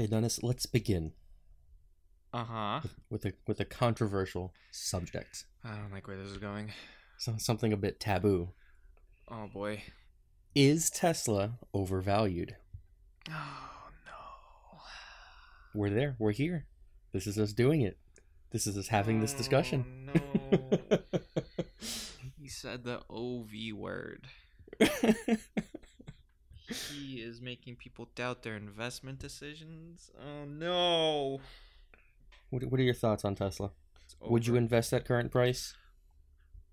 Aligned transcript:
Okay, 0.00 0.06
Dennis, 0.06 0.42
let's 0.42 0.64
begin 0.64 1.12
Uh 2.32 2.44
huh. 2.44 2.80
with 3.10 3.26
a 3.26 3.34
with 3.46 3.60
a 3.60 3.66
controversial 3.66 4.54
subject. 4.70 5.44
I 5.62 5.76
don't 5.76 5.92
like 5.92 6.08
where 6.08 6.16
this 6.16 6.28
is 6.30 6.38
going. 6.38 6.72
So, 7.18 7.34
something 7.36 7.70
a 7.70 7.76
bit 7.76 8.00
taboo. 8.00 8.48
Oh 9.28 9.46
boy. 9.52 9.82
Is 10.54 10.88
Tesla 10.88 11.58
overvalued? 11.74 12.56
Oh 13.28 13.90
no. 14.06 14.78
We're 15.74 15.90
there. 15.90 16.16
We're 16.18 16.32
here. 16.32 16.64
This 17.12 17.26
is 17.26 17.38
us 17.38 17.52
doing 17.52 17.82
it. 17.82 17.98
This 18.52 18.66
is 18.66 18.78
us 18.78 18.88
having 18.88 19.20
this 19.20 19.34
discussion. 19.34 20.08
Oh, 20.14 20.50
no. 20.50 20.98
he 22.40 22.48
said 22.48 22.84
the 22.84 23.02
OV 23.10 23.50
word. 23.76 24.28
He 26.70 27.16
is 27.16 27.40
making 27.40 27.76
people 27.76 28.08
doubt 28.14 28.42
their 28.42 28.56
investment 28.56 29.18
decisions. 29.18 30.10
Oh 30.20 30.44
no. 30.44 31.40
what, 32.50 32.64
what 32.64 32.80
are 32.80 32.84
your 32.84 32.94
thoughts 32.94 33.24
on 33.24 33.34
Tesla? 33.34 33.70
Would 34.20 34.46
you 34.46 34.56
invest 34.56 34.92
at 34.92 35.04
current 35.04 35.30
price? 35.30 35.74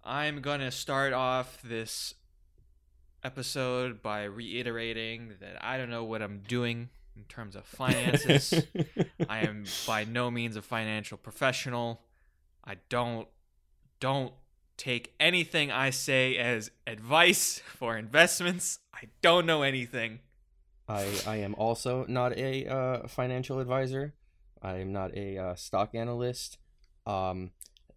I'm 0.04 0.42
gonna 0.42 0.72
start 0.72 1.14
off 1.14 1.62
this 1.64 2.14
episode 3.24 4.02
by 4.02 4.24
reiterating 4.24 5.34
that 5.42 5.58
I 5.64 5.78
don't 5.78 5.90
know 5.90 6.04
what 6.04 6.22
I'm 6.22 6.42
doing 6.48 6.90
in 7.16 7.24
terms 7.24 7.56
of 7.56 7.66
finances. 7.66 8.54
I 9.30 9.40
am 9.40 9.66
by 9.86 10.06
no 10.06 10.30
means 10.30 10.56
a 10.56 10.62
financial 10.62 11.18
professional. 11.18 12.02
I 12.64 12.76
don't 12.90 13.28
don't 14.00 14.34
take 14.78 15.14
anything 15.20 15.72
I 15.72 15.90
say 15.90 16.38
as 16.38 16.72
advice 16.86 17.60
for 17.66 17.98
investments. 17.98 18.80
I 18.94 19.10
don't 19.22 19.46
know 19.46 19.64
anything. 19.64 20.20
I 20.88 21.20
I 21.26 21.38
am 21.38 21.56
also 21.56 22.06
not 22.08 22.38
a 22.38 22.66
uh, 22.68 23.08
financial 23.08 23.60
advisor. 23.60 24.14
I 24.62 24.78
am 24.78 24.94
not 24.94 25.16
a 25.16 25.38
uh, 25.38 25.56
stock 25.56 25.94
analyst. 25.94 26.58
Um, 27.06 27.52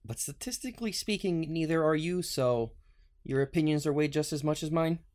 but 0.05 0.19
statistically 0.19 0.93
speaking, 0.93 1.53
neither 1.53 1.85
are 1.85 1.95
you. 1.95 2.23
So 2.23 2.73
your 3.25 3.43
opinions 3.43 3.87
are 3.87 3.93
weighed 3.93 4.13
just 4.13 4.33
as 4.33 4.43
much 4.43 4.63
as 4.63 4.71
mine. 4.71 4.99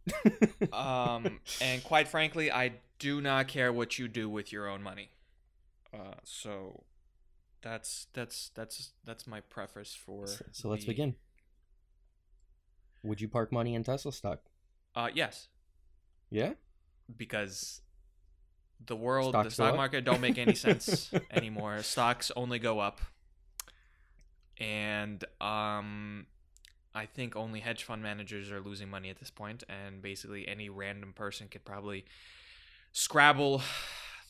Um, 0.73 1.39
and 1.61 1.83
quite 1.83 2.07
frankly, 2.07 2.51
I 2.51 2.73
do 2.99 3.21
not 3.21 3.47
care 3.47 3.71
what 3.71 3.97
you 3.97 4.07
do 4.07 4.29
with 4.29 4.51
your 4.51 4.67
own 4.67 4.83
money. 4.83 5.09
Uh, 5.93 6.15
so 6.23 6.83
that's 7.61 8.07
that's 8.13 8.51
that's 8.55 8.91
that's 9.05 9.25
my 9.25 9.39
preface 9.41 9.95
for. 9.95 10.27
so, 10.27 10.45
so 10.51 10.69
let's 10.69 10.83
the- 10.83 10.91
begin. 10.91 11.15
Would 13.05 13.21
you 13.21 13.27
park 13.27 13.51
money 13.51 13.75
in 13.75 13.83
Tesla 13.83 14.11
stock? 14.11 14.39
Uh, 14.95 15.09
yes, 15.13 15.47
Yeah. 16.31 16.53
because 17.15 17.81
the 18.85 18.95
world, 18.95 19.31
Stocks 19.31 19.45
the 19.45 19.51
stock 19.51 19.75
market 19.75 20.03
don't 20.05 20.21
make 20.21 20.37
any 20.37 20.55
sense 20.55 21.11
anymore. 21.31 21.81
Stocks 21.83 22.31
only 22.35 22.59
go 22.59 22.79
up, 22.79 22.99
and 24.57 25.23
um, 25.41 26.25
I 26.93 27.05
think 27.05 27.35
only 27.35 27.59
hedge 27.59 27.83
fund 27.83 28.01
managers 28.03 28.51
are 28.51 28.59
losing 28.61 28.89
money 28.89 29.09
at 29.09 29.17
this 29.19 29.29
point, 29.31 29.63
and 29.69 30.01
basically 30.01 30.47
any 30.47 30.69
random 30.69 31.13
person 31.13 31.47
could 31.47 31.65
probably 31.65 32.05
scrabble 32.91 33.61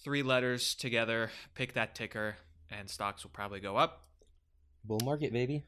three 0.03 0.23
letters 0.23 0.75
together, 0.75 1.31
pick 1.53 1.73
that 1.73 1.95
ticker, 1.95 2.35
and 2.71 2.89
stocks 2.89 3.23
will 3.23 3.31
probably 3.31 3.59
go 3.59 3.77
up. 3.77 4.03
Bull 4.83 4.99
market, 5.03 5.31
baby. 5.33 5.63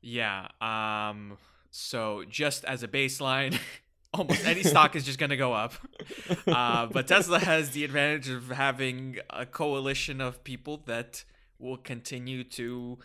Yeah. 0.00 0.48
Um. 0.60 1.36
So 1.72 2.24
just 2.28 2.64
as 2.66 2.82
a 2.82 2.88
baseline, 2.88 3.58
almost 4.14 4.46
any 4.46 4.62
stock 4.62 4.94
is 4.94 5.04
just 5.04 5.18
going 5.18 5.30
to 5.30 5.36
go 5.36 5.52
up. 5.52 5.74
Uh, 6.46 6.86
but 6.86 7.06
Tesla 7.06 7.38
has 7.38 7.70
the 7.70 7.84
advantage 7.84 8.28
of 8.28 8.48
having 8.48 9.16
a 9.30 9.46
coalition 9.46 10.20
of 10.20 10.42
people 10.44 10.82
that 10.86 11.24
will 11.58 11.76
continue 11.76 12.42
to 12.42 12.98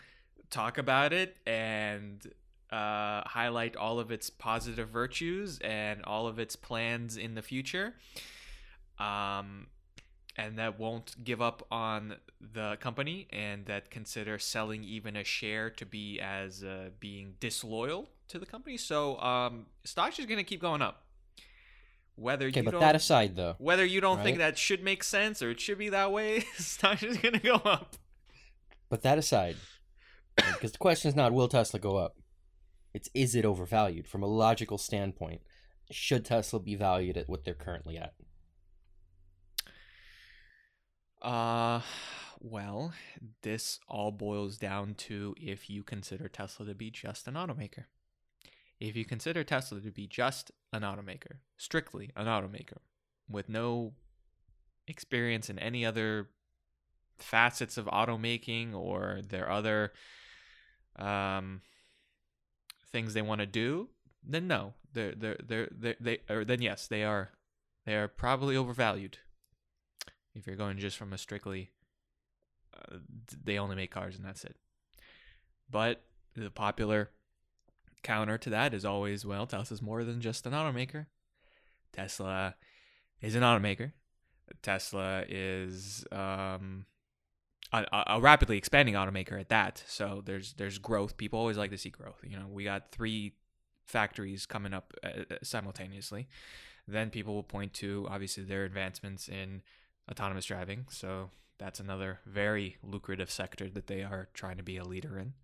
talk 0.50 0.76
about 0.76 1.12
it 1.12 1.36
and 1.46 2.26
uh, 2.70 3.22
highlight 3.26 3.76
all 3.76 3.98
of 3.98 4.10
its 4.10 4.28
positive 4.28 4.88
virtues 4.88 5.58
and 5.60 6.04
all 6.04 6.26
of 6.26 6.38
its 6.38 6.56
plans 6.56 7.16
in 7.16 7.34
the 7.34 7.42
future. 7.42 7.94
Um, 8.98 9.68
and 10.36 10.58
that 10.58 10.78
won't 10.78 11.22
give 11.22 11.40
up 11.40 11.66
on 11.70 12.16
the 12.40 12.76
company 12.80 13.28
and 13.30 13.66
that 13.66 13.90
consider 13.90 14.38
selling 14.38 14.84
even 14.84 15.16
a 15.16 15.24
share 15.24 15.70
to 15.70 15.86
be 15.86 16.20
as 16.20 16.64
uh, 16.64 16.90
being 17.00 17.34
disloyal 17.40 18.08
to 18.28 18.38
the 18.38 18.46
company. 18.46 18.76
So 18.76 19.18
um, 19.20 19.66
stocks 19.84 20.18
is 20.18 20.26
going 20.26 20.38
to 20.38 20.44
keep 20.44 20.60
going 20.60 20.82
up. 20.82 21.02
Whether 22.16 22.46
Okay, 22.48 22.60
you 22.60 22.64
but 22.64 22.72
don't, 22.72 22.80
that 22.80 22.96
aside, 22.96 23.36
though, 23.36 23.54
whether 23.58 23.84
you 23.84 24.00
don't 24.00 24.20
think 24.24 24.38
that 24.38 24.58
should 24.58 24.82
make 24.82 25.04
sense 25.04 25.40
or 25.40 25.50
it 25.50 25.60
should 25.60 25.78
be 25.78 25.90
that 25.90 26.10
way, 26.10 26.40
stocks 26.56 27.04
is 27.04 27.16
going 27.16 27.34
to 27.34 27.40
go 27.40 27.54
up. 27.54 27.94
but 28.88 29.02
that 29.02 29.18
aside, 29.18 29.54
because 30.34 30.72
the 30.72 30.78
question 30.78 31.08
is 31.08 31.14
not 31.14 31.32
will 31.32 31.46
Tesla 31.46 31.78
go 31.78 31.96
up. 31.96 32.16
It's 32.92 33.08
is 33.14 33.36
it 33.36 33.44
overvalued 33.44 34.08
from 34.08 34.24
a 34.24 34.26
logical 34.26 34.78
standpoint. 34.78 35.42
Should 35.92 36.24
Tesla 36.24 36.58
be 36.58 36.74
valued 36.74 37.16
at 37.16 37.28
what 37.28 37.44
they're 37.44 37.54
currently 37.54 37.96
at? 37.96 38.14
Uh, 41.22 41.80
well, 42.40 42.92
this 43.42 43.78
all 43.88 44.10
boils 44.10 44.56
down 44.58 44.94
to 44.94 45.34
if 45.40 45.70
you 45.70 45.82
consider 45.82 46.28
Tesla 46.28 46.66
to 46.66 46.74
be 46.74 46.90
just 46.90 47.28
an 47.28 47.34
automaker. 47.34 47.84
If 48.80 48.96
you 48.96 49.04
consider 49.04 49.42
Tesla 49.42 49.80
to 49.80 49.90
be 49.90 50.06
just 50.06 50.52
an 50.72 50.82
automaker, 50.82 51.38
strictly 51.56 52.10
an 52.16 52.26
automaker, 52.26 52.78
with 53.28 53.48
no 53.48 53.92
experience 54.86 55.50
in 55.50 55.58
any 55.58 55.84
other 55.84 56.28
facets 57.18 57.76
of 57.76 57.86
automaking 57.86 58.74
or 58.74 59.20
their 59.28 59.50
other 59.50 59.92
um, 60.96 61.60
things 62.90 63.14
they 63.14 63.22
want 63.22 63.40
to 63.40 63.46
do, 63.46 63.88
then 64.24 64.46
no, 64.46 64.74
they're 64.92 65.14
they're 65.14 65.38
they're, 65.44 65.68
they're 65.70 65.96
they 66.00 66.18
or 66.30 66.44
then 66.44 66.62
yes, 66.62 66.86
they 66.86 67.02
are 67.04 67.30
they 67.84 67.96
are 67.96 68.08
probably 68.08 68.56
overvalued. 68.56 69.18
If 70.34 70.46
you're 70.46 70.56
going 70.56 70.78
just 70.78 70.96
from 70.96 71.12
a 71.12 71.18
strictly 71.18 71.72
uh, 72.74 72.98
they 73.44 73.58
only 73.58 73.76
make 73.76 73.90
cars 73.90 74.16
and 74.16 74.24
that's 74.24 74.44
it. 74.44 74.56
But 75.70 76.02
the 76.34 76.50
popular 76.50 77.10
counter 78.02 78.38
to 78.38 78.50
that 78.50 78.74
is 78.74 78.84
always 78.84 79.24
well 79.24 79.46
tesla's 79.46 79.82
more 79.82 80.04
than 80.04 80.20
just 80.20 80.46
an 80.46 80.52
automaker. 80.52 81.06
Tesla 81.92 82.54
is 83.20 83.34
an 83.34 83.42
automaker. 83.42 83.92
Tesla 84.62 85.24
is 85.28 86.04
um 86.12 86.86
a, 87.72 87.84
a- 88.06 88.20
rapidly 88.20 88.56
expanding 88.56 88.94
automaker 88.94 89.38
at 89.38 89.50
that. 89.50 89.82
So 89.86 90.22
there's 90.24 90.54
there's 90.54 90.78
growth. 90.78 91.16
People 91.16 91.38
always 91.38 91.58
like 91.58 91.70
to 91.70 91.78
see 91.78 91.90
growth. 91.90 92.20
You 92.22 92.38
know 92.38 92.46
we 92.48 92.64
got 92.64 92.92
three 92.92 93.34
factories 93.86 94.46
coming 94.46 94.74
up 94.74 94.92
uh, 95.02 95.08
uh, 95.30 95.36
simultaneously. 95.42 96.28
Then 96.86 97.10
people 97.10 97.34
will 97.34 97.42
point 97.42 97.74
to 97.74 98.06
obviously 98.10 98.44
their 98.44 98.64
advancements 98.64 99.28
in 99.28 99.62
autonomous 100.10 100.46
driving. 100.46 100.86
So 100.90 101.30
that's 101.58 101.80
another 101.80 102.20
very 102.24 102.76
lucrative 102.82 103.30
sector 103.30 103.68
that 103.70 103.86
they 103.88 104.02
are 104.02 104.28
trying 104.32 104.56
to 104.56 104.62
be 104.62 104.76
a 104.76 104.84
leader 104.84 105.18
in. 105.18 105.34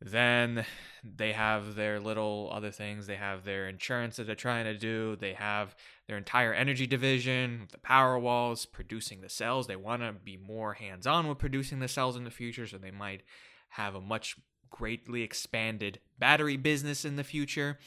Then 0.00 0.64
they 1.02 1.32
have 1.32 1.74
their 1.74 1.98
little 1.98 2.50
other 2.52 2.70
things. 2.70 3.06
They 3.06 3.16
have 3.16 3.44
their 3.44 3.68
insurance 3.68 4.16
that 4.16 4.26
they're 4.26 4.36
trying 4.36 4.64
to 4.64 4.78
do. 4.78 5.16
They 5.16 5.32
have 5.32 5.74
their 6.06 6.16
entire 6.16 6.54
energy 6.54 6.86
division, 6.86 7.66
the 7.72 7.78
Powerwalls, 7.78 8.70
producing 8.70 9.20
the 9.20 9.28
cells. 9.28 9.66
They 9.66 9.76
want 9.76 10.02
to 10.02 10.12
be 10.12 10.36
more 10.36 10.74
hands 10.74 11.06
on 11.06 11.26
with 11.26 11.38
producing 11.38 11.80
the 11.80 11.88
cells 11.88 12.16
in 12.16 12.24
the 12.24 12.30
future. 12.30 12.66
So 12.66 12.78
they 12.78 12.92
might 12.92 13.22
have 13.70 13.94
a 13.94 14.00
much 14.00 14.36
greatly 14.70 15.22
expanded 15.22 15.98
battery 16.18 16.56
business 16.56 17.04
in 17.04 17.16
the 17.16 17.24
future. 17.24 17.78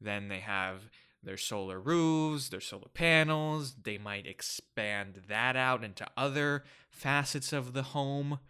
Then 0.00 0.28
they 0.28 0.40
have 0.40 0.90
their 1.22 1.36
solar 1.38 1.80
roofs, 1.80 2.50
their 2.50 2.60
solar 2.60 2.88
panels. 2.92 3.76
They 3.82 3.96
might 3.96 4.26
expand 4.26 5.22
that 5.28 5.56
out 5.56 5.82
into 5.82 6.06
other 6.16 6.64
facets 6.90 7.52
of 7.52 7.72
the 7.72 7.82
home, 7.82 8.40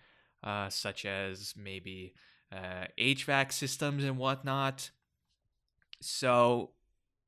uh, 0.43 0.69
such 0.71 1.05
as 1.05 1.55
maybe 1.57 2.15
uh, 2.53 2.87
HVAC 2.99 3.53
systems 3.53 4.05
and 4.05 4.19
whatnot. 4.19 4.91
So, 6.01 6.71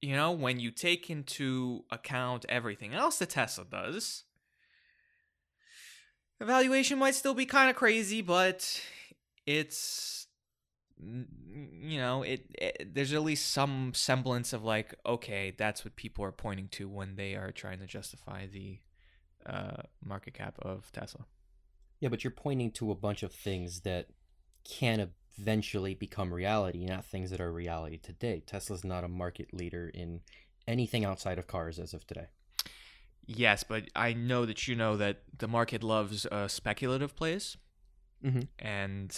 you 0.01 0.15
know, 0.15 0.33
when 0.33 0.61
you 0.61 0.71
take 0.71 1.11
into 1.11 1.85
account 1.91 2.45
everything 2.49 2.95
else 2.95 3.19
that 3.19 3.31
Tesla 3.31 3.65
does, 3.65 4.25
evaluation 6.41 6.99
might 6.99 7.15
still 7.15 7.35
be 7.35 7.47
kind 7.47 7.71
of 7.71 7.77
crazy, 7.77 8.23
but 8.23 8.83
it's 9.47 10.27
you 11.01 11.99
know 11.99 12.23
it, 12.23 12.45
it 12.57 12.95
there's 12.95 13.13
at 13.13 13.23
least 13.23 13.53
some 13.53 13.93
semblance 13.95 14.53
of 14.53 14.65
like 14.65 14.95
okay 15.07 15.55
that's 15.57 15.85
what 15.85 15.95
people 15.97 16.25
are 16.25 16.33
pointing 16.33 16.69
to 16.69 16.89
when 16.89 17.15
they 17.15 17.35
are 17.35 17.53
trying 17.53 17.79
to 17.79 17.87
justify 17.87 18.47
the 18.47 18.79
uh, 19.47 19.83
market 20.05 20.35
cap 20.35 20.59
of 20.61 20.91
tesla 20.93 21.25
Yeah, 22.01 22.09
but 22.09 22.25
you're 22.25 22.31
pointing 22.33 22.73
to 22.73 22.91
a 22.91 22.97
bunch 22.97 23.23
of 23.23 23.33
things 23.33 23.81
that 23.81 24.09
can 24.65 25.11
eventually 25.39 25.95
become 25.95 26.33
reality, 26.33 26.85
not 26.85 27.05
things 27.05 27.31
that 27.31 27.41
are 27.41 27.53
reality 27.53 27.99
today. 27.99 28.43
Tesla's 28.45 28.85
not 28.85 29.05
a 29.05 29.09
market 29.09 29.53
leader 29.53 29.89
in 29.89 30.21
anything 30.67 31.05
outside 31.05 31.39
of 31.39 31.47
cars 31.47 31.79
as 31.79 31.95
of 31.95 32.07
today. 32.07 32.27
Yes, 33.27 33.63
but 33.63 33.85
I 33.95 34.15
know 34.15 34.47
that 34.47 34.67
you 34.69 34.75
know 34.75 34.97
that 34.97 35.23
the 35.37 35.49
market 35.49 35.83
loves 35.83 36.27
uh, 36.27 36.49
speculative 36.49 37.15
plays. 37.15 37.57
Mhm. 38.25 38.49
And 38.59 39.17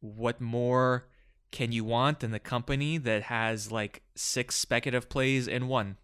what 0.00 0.40
more 0.40 1.08
can 1.50 1.72
you 1.72 1.84
want 1.84 2.20
than 2.20 2.30
the 2.30 2.38
company 2.38 2.98
that 2.98 3.24
has 3.24 3.70
like 3.70 4.02
six 4.14 4.54
speculative 4.54 5.08
plays 5.08 5.46
in 5.48 5.68
one? 5.68 5.98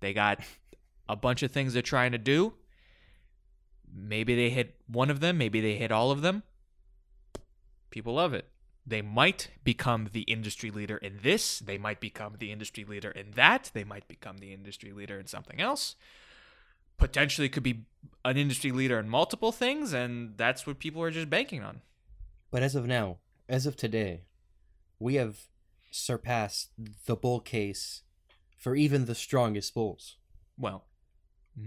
They 0.00 0.12
got 0.12 0.40
a 1.08 1.16
bunch 1.16 1.42
of 1.42 1.52
things 1.52 1.72
they're 1.72 1.82
trying 1.82 2.12
to 2.12 2.18
do. 2.18 2.54
Maybe 3.90 4.34
they 4.34 4.50
hit 4.50 4.80
one 4.86 5.10
of 5.10 5.20
them, 5.20 5.38
maybe 5.38 5.60
they 5.60 5.76
hit 5.76 5.92
all 5.92 6.10
of 6.10 6.22
them. 6.22 6.42
People 7.90 8.14
love 8.14 8.34
it. 8.34 8.46
They 8.86 9.02
might 9.02 9.50
become 9.64 10.08
the 10.12 10.22
industry 10.22 10.70
leader 10.70 10.96
in 10.96 11.18
this, 11.22 11.58
they 11.58 11.76
might 11.76 12.00
become 12.00 12.36
the 12.38 12.50
industry 12.50 12.84
leader 12.84 13.10
in 13.10 13.32
that, 13.32 13.70
they 13.74 13.84
might 13.84 14.08
become 14.08 14.38
the 14.38 14.52
industry 14.52 14.92
leader 14.92 15.18
in 15.20 15.26
something 15.26 15.60
else. 15.60 15.94
Potentially 16.96 17.50
could 17.50 17.62
be 17.62 17.84
an 18.24 18.38
industry 18.38 18.72
leader 18.72 18.98
in 18.98 19.08
multiple 19.08 19.52
things, 19.52 19.92
and 19.92 20.38
that's 20.38 20.66
what 20.66 20.78
people 20.78 21.02
are 21.02 21.10
just 21.10 21.28
banking 21.28 21.62
on. 21.62 21.82
But 22.50 22.62
as 22.62 22.74
of 22.74 22.86
now, 22.86 23.18
as 23.48 23.66
of 23.66 23.76
today, 23.76 24.22
we 24.98 25.16
have 25.16 25.48
surpassed 25.90 26.70
the 27.06 27.16
bull 27.16 27.40
case 27.40 28.02
for 28.56 28.74
even 28.74 29.04
the 29.04 29.14
strongest 29.14 29.74
bulls. 29.74 30.16
Well, 30.56 30.84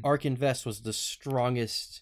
Ark 0.03 0.25
Invest 0.25 0.65
was 0.65 0.81
the 0.81 0.93
strongest 0.93 2.01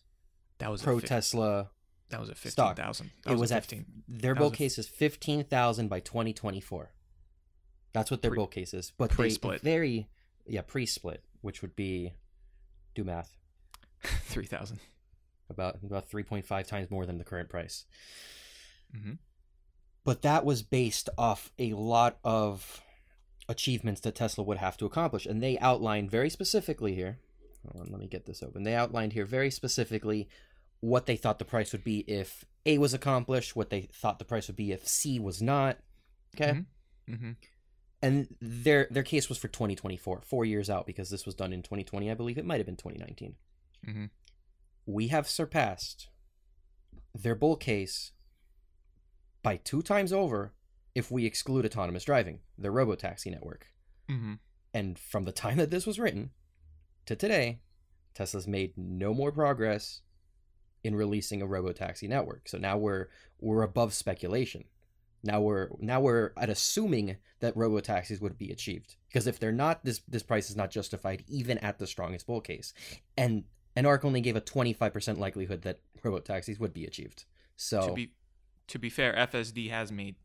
that 0.59 0.71
was 0.71 0.81
pro 0.81 0.99
Tesla. 0.99 1.69
That 2.09 2.19
was 2.19 2.29
a 2.29 2.35
fifteen 2.35 2.75
thousand. 2.75 3.11
It 3.27 3.37
was 3.37 3.51
at 3.51 3.63
fifteen. 3.63 3.85
their 4.07 4.33
That 4.35 4.53
case 4.53 4.77
is 4.77 4.87
fifteen 4.87 5.43
thousand 5.43 5.87
by 5.89 5.99
twenty 5.99 6.33
twenty 6.33 6.59
four. 6.61 6.91
That's 7.93 8.11
what 8.11 8.21
their 8.21 8.31
Pre- 8.31 8.47
case 8.47 8.73
is. 8.73 8.91
But 8.97 9.09
they 9.11 9.15
pre-split. 9.15 9.61
very 9.61 10.09
yeah 10.45 10.61
pre 10.61 10.85
split, 10.85 11.23
which 11.41 11.61
would 11.61 11.75
be 11.75 12.13
do 12.95 13.03
math 13.03 13.35
three 14.25 14.45
thousand. 14.45 14.79
about 15.49 15.77
about 15.83 16.09
three 16.09 16.23
point 16.23 16.45
five 16.45 16.67
times 16.67 16.89
more 16.91 17.05
than 17.05 17.17
the 17.17 17.23
current 17.23 17.49
price. 17.49 17.85
Mhm. 18.95 19.17
But 20.03 20.21
that 20.23 20.45
was 20.45 20.63
based 20.63 21.09
off 21.17 21.51
a 21.59 21.73
lot 21.73 22.17
of 22.23 22.81
achievements 23.47 24.01
that 24.01 24.15
Tesla 24.15 24.43
would 24.43 24.57
have 24.57 24.77
to 24.77 24.85
accomplish, 24.85 25.25
and 25.25 25.41
they 25.43 25.57
outlined 25.59 26.09
very 26.09 26.29
specifically 26.29 26.95
here. 26.95 27.19
Hold 27.71 27.85
on, 27.87 27.91
let 27.91 27.99
me 27.99 28.07
get 28.07 28.25
this 28.25 28.41
open. 28.41 28.63
They 28.63 28.73
outlined 28.75 29.13
here 29.13 29.25
very 29.25 29.51
specifically 29.51 30.29
what 30.81 31.05
they 31.05 31.15
thought 31.15 31.39
the 31.39 31.45
price 31.45 31.71
would 31.71 31.83
be 31.83 31.99
if 31.99 32.45
A 32.65 32.77
was 32.77 32.93
accomplished, 32.93 33.55
what 33.55 33.69
they 33.69 33.81
thought 33.81 34.19
the 34.19 34.25
price 34.25 34.47
would 34.47 34.55
be 34.55 34.71
if 34.71 34.87
C 34.87 35.19
was 35.19 35.41
not. 35.41 35.77
Okay. 36.35 36.51
Mhm. 36.51 36.65
Mm-hmm. 37.09 37.31
And 38.01 38.35
their 38.39 38.87
their 38.89 39.03
case 39.03 39.27
was 39.27 39.37
for 39.37 39.49
2024, 39.49 40.21
four 40.21 40.45
years 40.45 40.69
out, 40.69 40.85
because 40.85 41.09
this 41.09 41.25
was 41.25 41.35
done 41.35 41.51
in 41.51 41.61
2020. 41.61 42.09
I 42.09 42.13
believe 42.13 42.37
it 42.37 42.45
might 42.45 42.57
have 42.57 42.65
been 42.65 42.77
2019. 42.77 43.35
Mm-hmm. 43.87 44.05
We 44.85 45.07
have 45.07 45.27
surpassed 45.27 46.07
their 47.13 47.35
bull 47.35 47.57
case 47.57 48.11
by 49.43 49.57
two 49.57 49.81
times 49.81 50.13
over 50.13 50.53
if 50.95 51.11
we 51.11 51.25
exclude 51.25 51.65
autonomous 51.65 52.03
driving, 52.05 52.39
their 52.57 52.71
robotaxi 52.71 53.31
network. 53.31 53.67
Mm-hmm. 54.09 54.35
And 54.73 54.97
from 54.97 55.23
the 55.23 55.31
time 55.31 55.57
that 55.57 55.71
this 55.71 55.85
was 55.85 55.99
written 55.99 56.31
to 57.05 57.15
today, 57.15 57.59
Tesla's 58.13 58.47
made 58.47 58.73
no 58.77 59.13
more 59.13 59.31
progress 59.31 60.01
in 60.89 60.95
releasing 60.95 61.43
a 61.43 61.47
robotaxi 61.47 62.09
network. 62.09 62.49
So 62.49 62.57
now 62.57 62.77
we're 62.77 63.09
we're 63.39 63.61
above 63.61 63.93
speculation. 63.93 64.63
Now 65.23 65.39
we're 65.39 65.69
now 65.79 66.01
we're 66.01 66.31
at 66.35 66.49
assuming 66.49 67.17
that 67.41 67.55
robotaxis 67.55 68.19
would 68.19 68.39
be 68.39 68.49
achieved. 68.49 68.95
Because 69.07 69.27
if 69.27 69.39
they're 69.39 69.51
not, 69.51 69.85
this 69.85 70.01
this 70.07 70.23
price 70.23 70.49
is 70.49 70.55
not 70.55 70.71
justified 70.71 71.23
even 71.27 71.59
at 71.59 71.77
the 71.77 71.85
strongest 71.85 72.25
bull 72.25 72.41
case. 72.41 72.73
And 73.15 73.43
and 73.75 73.85
ARK 73.85 74.03
only 74.03 74.19
gave 74.19 74.35
a 74.35 74.41
25% 74.41 75.19
likelihood 75.19 75.61
that 75.61 75.79
robotaxis 76.03 76.59
would 76.59 76.73
be 76.73 76.85
achieved. 76.85 77.25
So 77.55 77.87
To 77.87 77.93
be 77.93 78.13
to 78.69 78.79
be 78.79 78.89
fair, 78.89 79.13
FSD 79.13 79.69
has 79.69 79.91
made 79.91 80.15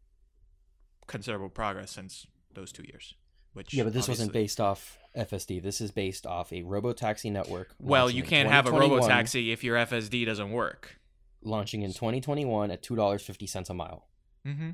considerable 1.07 1.51
progress 1.51 1.91
since 1.91 2.27
those 2.55 2.73
two 2.73 2.85
years. 2.85 3.15
Which 3.53 3.75
yeah, 3.75 3.85
but 3.85 3.93
this 3.93 4.09
wasn't 4.09 4.33
based 4.33 4.61
off 4.63 4.99
FSD. 5.17 5.63
This 5.63 5.81
is 5.81 5.91
based 5.91 6.27
off 6.27 6.53
a 6.53 6.63
robotaxi 6.63 7.31
network. 7.31 7.75
Well, 7.79 8.11
you 8.11 8.23
can't 8.23 8.49
have 8.49 8.67
a 8.67 8.71
2021 8.71 9.11
robotaxi 9.11 9.53
if 9.53 9.63
your 9.65 9.77
FSD 9.77 10.27
doesn't 10.27 10.51
work. 10.51 10.99
launching 11.43 11.83
in 11.83 11.93
2021 11.93 12.71
at 12.71 12.83
two 12.83 12.97
dollars 12.97 13.23
fifty 13.23 13.47
cents 13.47 13.71
a 13.71 13.75
mile. 13.75 14.09
Mm-hmm. 14.47 14.71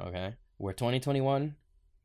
Okay, 0.00 0.34
where 0.58 0.72
2021 0.74 1.56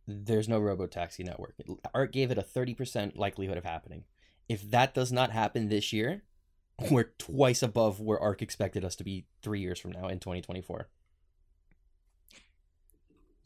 there's 0.07 0.47
no 0.47 0.59
robotaxi 0.61 1.25
network. 1.25 1.55
ARK 1.95 2.11
gave 2.11 2.29
it 2.29 2.37
a 2.37 2.43
30% 2.43 3.17
likelihood 3.17 3.57
of 3.57 3.63
happening. 3.63 4.03
If 4.47 4.69
that 4.69 4.93
does 4.93 5.11
not 5.11 5.31
happen 5.31 5.67
this 5.69 5.91
year, 5.91 6.21
we're 6.91 7.09
twice 7.17 7.63
above 7.63 7.99
where 7.99 8.19
ARK 8.19 8.43
expected 8.43 8.85
us 8.85 8.95
to 8.97 9.03
be 9.03 9.25
three 9.41 9.61
years 9.61 9.79
from 9.79 9.93
now 9.93 10.07
in 10.07 10.19
2024. 10.19 10.87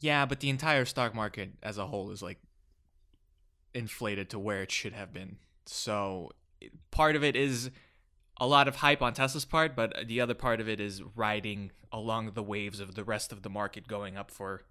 Yeah, 0.00 0.26
but 0.26 0.40
the 0.40 0.50
entire 0.50 0.84
stock 0.84 1.14
market 1.14 1.52
as 1.62 1.78
a 1.78 1.86
whole 1.86 2.10
is 2.10 2.22
like 2.22 2.38
inflated 3.74 4.30
to 4.30 4.38
where 4.38 4.62
it 4.62 4.70
should 4.70 4.92
have 4.92 5.12
been. 5.12 5.36
So 5.66 6.30
part 6.90 7.16
of 7.16 7.24
it 7.24 7.36
is 7.36 7.70
a 8.40 8.46
lot 8.46 8.68
of 8.68 8.76
hype 8.76 9.02
on 9.02 9.12
Tesla's 9.12 9.44
part, 9.44 9.76
but 9.76 9.94
the 10.06 10.20
other 10.20 10.34
part 10.34 10.60
of 10.60 10.68
it 10.68 10.80
is 10.80 11.02
riding 11.14 11.72
along 11.92 12.32
the 12.32 12.42
waves 12.42 12.80
of 12.80 12.94
the 12.94 13.04
rest 13.04 13.32
of 13.32 13.42
the 13.42 13.50
market 13.50 13.86
going 13.86 14.16
up 14.16 14.30
for 14.30 14.62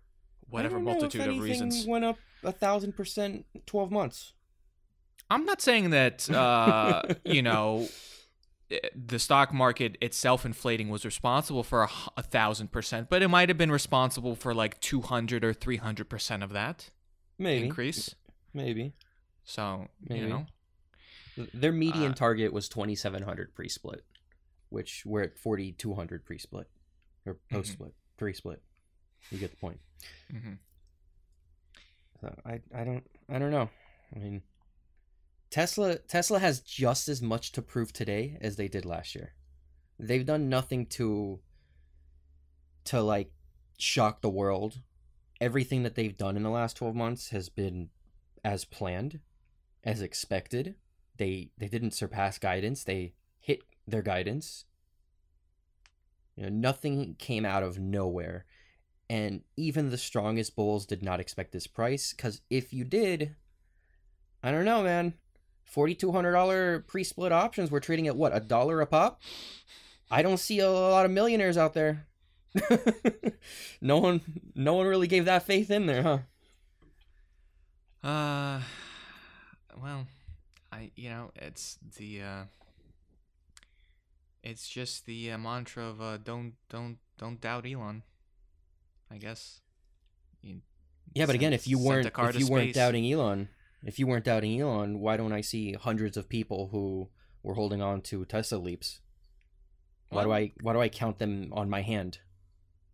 whatever 0.50 0.76
I 0.76 0.80
don't 0.80 0.86
know 0.86 0.92
if 0.92 1.02
multitude 1.02 1.28
of 1.28 1.40
reasons. 1.40 1.86
Went 1.86 2.06
up 2.06 2.18
a 2.44 2.52
thousand 2.52 2.94
percent 2.94 3.46
12 3.66 3.92
months. 3.92 4.34
I'm 5.30 5.46
not 5.46 5.62
saying 5.62 5.92
that 5.92 6.30
uh, 6.34 7.04
you 7.24 7.42
know 7.42 7.88
the 8.96 9.20
stock 9.20 9.54
market 9.54 9.98
itself 10.02 10.46
inflating 10.46 10.90
was 10.90 11.06
responsible 11.06 11.64
for 11.64 11.84
a, 11.84 11.90
a 12.18 12.24
thousand 12.24 12.72
percent, 12.72 13.10
but 13.10 13.22
it 13.22 13.28
might 13.28 13.50
have 13.50 13.58
been 13.58 13.72
responsible 13.72 14.36
for 14.36 14.54
like 14.54 14.80
two 14.80 15.02
hundred 15.02 15.44
or 15.44 15.54
three 15.54 15.78
hundred 15.78 16.10
percent 16.10 16.44
of 16.44 16.54
that 16.54 16.90
Maybe. 17.38 17.66
increase. 17.66 18.16
Maybe. 18.54 18.94
So 19.44 19.88
Maybe. 20.08 20.22
you 20.22 20.28
know, 20.28 20.46
Their 21.54 21.72
median 21.72 22.12
Uh, 22.12 22.16
target 22.16 22.52
was 22.54 22.68
2700 22.70 23.54
pre-split, 23.56 24.04
which 24.70 25.04
we're 25.06 25.22
at 25.24 25.38
4200 25.38 26.26
pre-split 26.26 26.70
or 27.26 27.38
post-split, 27.52 27.94
pre-split. 28.18 28.62
You 29.32 29.38
get 29.38 29.52
the 29.52 29.58
point. 29.58 29.80
hmm 30.32 30.54
So 32.22 32.36
I 32.46 32.62
I 32.74 32.84
don't 32.84 33.04
I 33.30 33.40
don't 33.40 33.52
know. 33.52 33.70
I 34.16 34.20
mean 34.20 34.42
Tesla 35.50 35.98
Tesla 35.98 36.40
has 36.40 36.60
just 36.62 37.08
as 37.10 37.22
much 37.22 37.52
to 37.54 37.62
prove 37.62 37.92
today 37.94 38.38
as 38.42 38.56
they 38.56 38.68
did 38.68 38.86
last 38.86 39.16
year. 39.16 39.34
They've 39.98 40.26
done 40.26 40.50
nothing 40.50 40.86
to 40.98 41.40
to 42.86 43.02
like 43.02 43.32
shock 43.78 44.22
the 44.22 44.30
world. 44.30 44.82
Everything 45.42 45.84
that 45.84 45.96
they've 45.96 46.18
done 46.18 46.36
in 46.36 46.44
the 46.44 46.50
last 46.50 46.76
12 46.78 46.96
months 46.96 47.30
has 47.30 47.48
been 47.50 47.90
as 48.44 48.66
planned, 48.66 49.20
as 49.84 50.02
expected. 50.02 50.76
They 51.18 51.52
they 51.58 51.68
didn't 51.68 51.94
surpass 51.94 52.38
guidance. 52.38 52.84
They 52.84 53.14
hit 53.40 53.62
their 53.88 54.02
guidance. 54.02 54.66
You 56.36 56.44
know, 56.44 56.50
nothing 56.50 57.16
came 57.20 57.46
out 57.46 57.64
of 57.64 57.80
nowhere 57.80 58.46
and 59.10 59.42
even 59.58 59.90
the 59.90 59.98
strongest 59.98 60.56
bulls 60.56 60.86
did 60.86 61.02
not 61.02 61.20
expect 61.20 61.52
this 61.52 61.68
price 61.68 62.14
because 62.14 62.42
if 62.50 62.72
you 62.72 62.84
did 62.84 63.36
i 64.44 64.52
don't 64.52 64.66
know 64.66 64.84
man 64.84 65.14
$4200 65.76 66.88
pre-split 66.88 67.32
options 67.32 67.70
were 67.70 67.80
trading 67.80 68.08
at 68.08 68.16
what 68.16 68.36
a 68.36 68.40
dollar 68.40 68.82
a 68.82 68.88
pop 68.88 69.22
i 70.10 70.22
don't 70.22 70.40
see 70.40 70.60
a 70.60 70.70
lot 70.70 71.06
of 71.06 71.12
millionaires 71.12 71.58
out 71.58 71.74
there 71.74 72.08
no 73.82 73.98
one 73.98 74.22
no 74.56 74.74
one 74.74 74.88
really 74.88 75.08
gave 75.08 75.26
that 75.26 75.44
faith 75.44 75.70
in 75.70 75.86
there 75.86 76.04
huh 76.04 76.18
Uh, 78.04 78.62
well, 79.82 80.08
I 80.72 80.92
you 80.96 81.10
know 81.10 81.32
it's 81.36 81.78
the 81.98 82.22
uh, 82.22 82.44
it's 84.44 84.68
just 84.70 85.06
the 85.06 85.32
uh, 85.32 85.38
mantra 85.38 85.86
of 85.86 86.02
uh, 86.02 86.18
don't 86.18 86.54
don't 86.70 86.98
don't 87.18 87.42
doubt 87.42 87.66
Elon. 87.66 88.04
I 89.12 89.18
guess. 89.18 89.62
You 90.42 90.62
yeah 91.14 91.26
but 91.26 91.36
again 91.36 91.54
if 91.54 91.68
you 91.68 91.80
weren't 91.80 92.06
if 92.06 92.40
you 92.40 92.48
weren't 92.48 92.74
doubting 92.74 93.12
elon 93.12 93.50
if 93.84 94.00
you 94.00 94.08
weren't 94.08 94.26
doubting 94.26 94.60
elon 94.60 95.00
why 95.00 95.18
don't 95.18 95.34
i 95.34 95.42
see 95.42 95.74
hundreds 95.74 96.18
of 96.18 96.30
people 96.30 96.70
who 96.72 97.10
were 97.44 97.56
holding 97.56 97.82
on 97.82 98.02
to 98.02 98.26
tesla 98.26 98.58
leaps 98.58 99.00
why 100.10 100.24
do 100.24 100.32
i 100.32 100.52
why 100.62 100.74
do 100.74 100.80
i 100.80 100.90
count 100.90 101.20
them 101.20 101.50
on 101.52 101.70
my 101.70 101.82
hand 101.82 102.20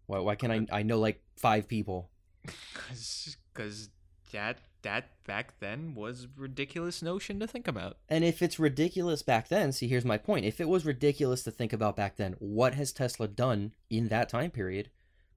why, 0.05 0.19
why 0.19 0.35
can 0.35 0.51
i 0.51 0.65
i 0.71 0.83
know 0.83 0.99
like 0.99 1.21
five 1.35 1.67
people 1.67 2.09
Cause, 2.73 3.37
cause 3.53 3.89
that 4.31 4.59
that 4.85 5.09
back 5.25 5.59
then 5.59 5.93
was 5.93 6.27
ridiculous 6.37 7.01
notion 7.01 7.39
to 7.39 7.47
think 7.47 7.67
about. 7.67 7.97
And 8.07 8.23
if 8.23 8.41
it's 8.41 8.57
ridiculous 8.57 9.21
back 9.21 9.49
then, 9.49 9.71
see, 9.71 9.87
here's 9.87 10.05
my 10.05 10.17
point. 10.17 10.45
If 10.45 10.61
it 10.61 10.69
was 10.69 10.85
ridiculous 10.85 11.43
to 11.43 11.51
think 11.51 11.73
about 11.73 11.95
back 11.95 12.15
then, 12.15 12.35
what 12.39 12.75
has 12.75 12.93
Tesla 12.93 13.27
done 13.27 13.73
in 13.89 14.07
that 14.07 14.29
time 14.29 14.51
period 14.51 14.89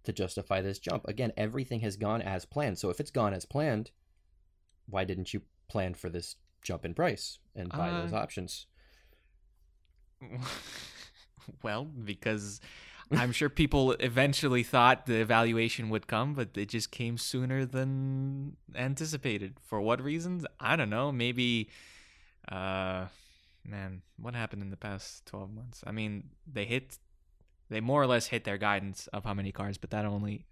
to 0.05 0.13
justify 0.13 0.61
this 0.61 0.79
jump? 0.79 1.09
Again, 1.09 1.33
everything 1.37 1.81
has 1.81 1.97
gone 1.97 2.23
as 2.23 2.45
planned. 2.45 2.79
So 2.79 2.91
if 2.91 3.01
it's 3.01 3.11
gone 3.11 3.35
as 3.35 3.45
planned, 3.45 3.91
why 4.87 5.05
didn't 5.05 5.35
you 5.35 5.43
plan 5.69 5.95
for 5.95 6.09
this 6.09 6.37
jump 6.63 6.85
in 6.85 6.95
price 6.95 7.39
and 7.55 7.71
buy 7.71 7.91
those 7.91 8.13
Uh, 8.13 8.17
options. 8.17 8.67
well, 11.63 11.85
because 11.85 12.61
I'm 13.11 13.33
sure 13.33 13.49
people 13.49 13.93
eventually 13.93 14.63
thought 14.63 15.07
the 15.07 15.21
evaluation 15.21 15.89
would 15.91 16.07
come, 16.07 16.35
but 16.35 16.51
it 16.57 16.69
just 16.69 16.91
came 16.91 17.17
sooner 17.17 17.65
than 17.65 18.57
anticipated. 18.75 19.55
For 19.65 19.81
what 19.81 20.03
reasons? 20.03 20.45
I 20.61 20.77
don't 20.77 20.91
know. 20.91 21.11
Maybe, 21.11 21.71
uh, 22.51 23.07
man, 23.65 24.03
what 24.19 24.35
happened 24.35 24.63
in 24.63 24.71
the 24.71 24.77
past 24.77 25.25
12 25.27 25.55
months? 25.55 25.85
I 25.87 25.93
mean, 25.93 26.31
they 26.51 26.65
hit, 26.65 26.99
they 27.71 27.81
more 27.81 28.03
or 28.03 28.07
less 28.07 28.27
hit 28.27 28.45
their 28.45 28.59
guidance 28.59 29.07
of 29.09 29.25
how 29.25 29.35
many 29.35 29.53
cars, 29.53 29.79
but 29.79 29.91
that 29.91 30.05
only 30.05 30.45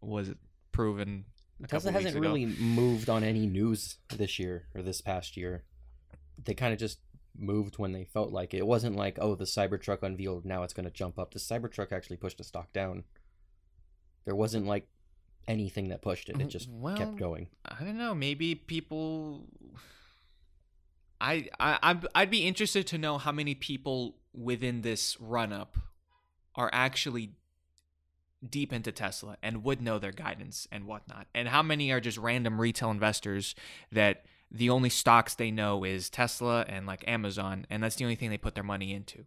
was 0.00 0.30
proven. 0.70 1.24
A 1.62 1.66
Tesla 1.66 1.92
hasn't 1.92 2.16
ago. 2.16 2.20
really 2.20 2.46
moved 2.46 3.08
on 3.08 3.24
any 3.24 3.46
news 3.46 3.96
this 4.14 4.38
year 4.38 4.66
or 4.74 4.82
this 4.82 5.00
past 5.00 5.36
year. 5.36 5.62
They 6.44 6.54
kind 6.54 6.72
of 6.72 6.78
just 6.78 6.98
moved 7.36 7.78
when 7.78 7.92
they 7.92 8.04
felt 8.04 8.30
like 8.30 8.54
it. 8.54 8.58
It 8.58 8.66
wasn't 8.66 8.96
like, 8.96 9.18
oh, 9.20 9.34
the 9.34 9.44
Cybertruck 9.44 10.02
unveiled, 10.02 10.44
now 10.44 10.62
it's 10.62 10.74
going 10.74 10.84
to 10.84 10.90
jump 10.90 11.18
up. 11.18 11.32
The 11.32 11.38
Cybertruck 11.40 11.92
actually 11.92 12.16
pushed 12.16 12.38
the 12.38 12.44
stock 12.44 12.72
down. 12.72 13.04
There 14.24 14.36
wasn't 14.36 14.66
like 14.66 14.88
anything 15.48 15.88
that 15.88 16.02
pushed 16.02 16.28
it. 16.28 16.40
It 16.40 16.46
mm, 16.46 16.48
just 16.48 16.68
well, 16.70 16.96
kept 16.96 17.16
going. 17.16 17.48
I 17.64 17.82
don't 17.82 17.98
know. 17.98 18.14
Maybe 18.14 18.54
people. 18.54 19.46
I 21.20 21.48
I 21.58 21.78
I'd- 21.82 22.08
I'd 22.14 22.30
be 22.30 22.46
interested 22.46 22.86
to 22.88 22.98
know 22.98 23.18
how 23.18 23.32
many 23.32 23.54
people 23.54 24.16
within 24.32 24.82
this 24.82 25.20
run 25.20 25.52
up 25.52 25.76
are 26.54 26.70
actually 26.72 27.34
deep 28.48 28.72
into 28.72 28.90
Tesla 28.90 29.36
and 29.42 29.62
would 29.62 29.80
know 29.80 29.98
their 29.98 30.12
guidance 30.12 30.66
and 30.72 30.84
whatnot, 30.84 31.26
and 31.34 31.48
how 31.48 31.62
many 31.62 31.92
are 31.92 32.00
just 32.00 32.18
random 32.18 32.60
retail 32.60 32.90
investors 32.90 33.54
that 33.90 34.24
the 34.54 34.68
only 34.70 34.90
stocks 34.90 35.34
they 35.34 35.50
know 35.50 35.82
is 35.82 36.10
Tesla 36.10 36.64
and 36.68 36.86
like 36.86 37.02
Amazon, 37.08 37.66
and 37.70 37.82
that's 37.82 37.96
the 37.96 38.04
only 38.04 38.16
thing 38.16 38.28
they 38.30 38.36
put 38.38 38.54
their 38.54 38.62
money 38.62 38.92
into, 38.92 39.24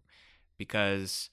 because 0.58 1.30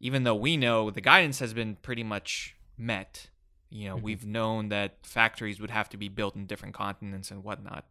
even 0.00 0.24
though 0.24 0.34
we 0.34 0.56
know 0.56 0.90
the 0.90 1.00
guidance 1.00 1.38
has 1.38 1.54
been 1.54 1.76
pretty 1.76 2.02
much 2.02 2.56
met, 2.76 3.28
you 3.68 3.86
know, 3.88 3.96
Mhm. 3.96 4.02
we've 4.02 4.26
known 4.26 4.68
that 4.70 5.06
factories 5.06 5.60
would 5.60 5.70
have 5.70 5.88
to 5.90 5.96
be 5.96 6.08
built 6.08 6.34
in 6.34 6.46
different 6.46 6.74
continents 6.74 7.30
and 7.30 7.44
whatnot. 7.44 7.86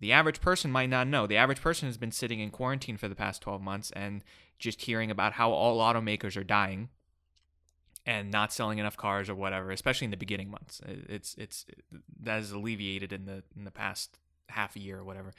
The 0.00 0.12
average 0.12 0.40
person 0.42 0.70
might 0.70 0.90
not 0.90 1.06
know. 1.06 1.26
The 1.26 1.36
average 1.38 1.60
person 1.62 1.88
has 1.88 1.96
been 1.96 2.12
sitting 2.12 2.40
in 2.40 2.50
quarantine 2.50 2.96
for 2.98 3.08
the 3.08 3.14
past 3.14 3.40
12 3.40 3.62
months 3.62 3.90
and 3.92 4.22
just 4.58 4.82
hearing 4.82 5.10
about 5.10 5.34
how 5.34 5.50
all 5.52 5.78
automakers 5.80 6.36
are 6.36 6.44
dying 6.44 6.90
and 8.04 8.30
not 8.30 8.52
selling 8.52 8.78
enough 8.78 8.96
cars 8.98 9.30
or 9.30 9.34
whatever, 9.34 9.70
especially 9.70 10.04
in 10.04 10.10
the 10.10 10.16
beginning 10.18 10.50
months. 10.50 10.80
It- 10.80 11.06
It's 11.08 11.34
it's 11.36 11.64
that 12.20 12.40
is 12.40 12.50
alleviated 12.50 13.12
in 13.12 13.24
the 13.24 13.44
in 13.56 13.64
the 13.64 13.70
past 13.70 14.18
half 14.48 14.76
a 14.76 14.80
year 14.80 14.98
or 14.98 15.04
whatever. 15.04 15.32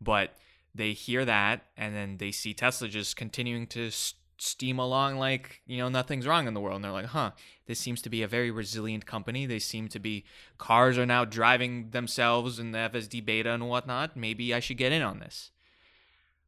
But 0.00 0.36
they 0.74 0.92
hear 0.92 1.24
that 1.24 1.66
and 1.76 1.94
then 1.94 2.16
they 2.18 2.30
see 2.32 2.54
Tesla 2.54 2.88
just 2.88 3.16
continuing 3.16 3.66
to 3.68 3.88
s- 3.88 4.14
steam 4.38 4.78
along 4.78 5.18
like, 5.18 5.62
you 5.66 5.78
know, 5.78 5.88
nothing's 5.88 6.26
wrong 6.26 6.48
in 6.48 6.54
the 6.54 6.60
world 6.60 6.76
and 6.76 6.84
they're 6.84 6.92
like, 6.92 7.06
"Huh, 7.06 7.30
this 7.66 7.78
seems 7.78 8.02
to 8.02 8.10
be 8.10 8.22
a 8.22 8.28
very 8.28 8.50
resilient 8.50 9.06
company. 9.06 9.46
They 9.46 9.60
seem 9.60 9.88
to 9.88 9.98
be 9.98 10.24
cars 10.58 10.98
are 10.98 11.06
now 11.06 11.24
driving 11.24 11.90
themselves 11.90 12.58
in 12.58 12.72
the 12.72 12.78
FSD 12.78 13.24
beta 13.24 13.52
and 13.52 13.68
whatnot. 13.68 14.16
Maybe 14.16 14.52
I 14.52 14.60
should 14.60 14.76
get 14.76 14.92
in 14.92 15.02
on 15.02 15.20
this." 15.20 15.50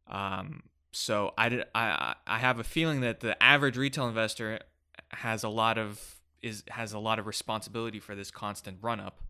Um 0.08 0.64
so 0.92 1.34
I, 1.36 1.48
did, 1.50 1.64
I 1.74 2.14
I 2.26 2.38
have 2.38 2.58
a 2.58 2.64
feeling 2.64 3.00
that 3.02 3.20
the 3.20 3.40
average 3.42 3.76
retail 3.76 4.08
investor 4.08 4.60
has 5.10 5.44
a 5.44 5.48
lot 5.48 5.76
of 5.78 6.16
is 6.42 6.64
has 6.68 6.92
a 6.92 6.98
lot 6.98 7.18
of 7.18 7.26
responsibility 7.26 8.00
for 8.00 8.14
this 8.14 8.30
constant 8.30 8.78
run 8.80 8.98
up. 8.98 9.20